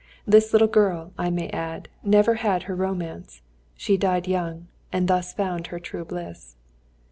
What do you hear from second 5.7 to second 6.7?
true bliss.